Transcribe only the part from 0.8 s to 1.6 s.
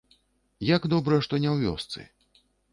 добра, што не ў